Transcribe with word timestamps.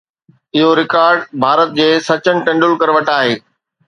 اهو 0.55 0.69
رڪارڊ 0.81 1.19
ڀارت 1.41 1.69
جي 1.79 1.87
سچن 2.07 2.35
ٽنڊولڪر 2.45 2.89
وٽ 2.97 3.13
آهي 3.17 3.33